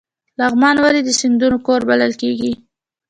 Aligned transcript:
لغمان 0.39 0.75
ولې 0.83 1.01
د 1.03 1.09
سیندونو 1.19 1.57
کور 1.67 1.81
بلل 1.89 2.13
کیږي؟ 2.21 2.51